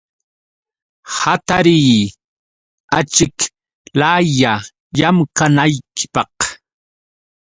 [1.17, 1.99] Hatariy
[2.97, 4.53] achiklaylla
[4.97, 6.35] llamkanaykipaq.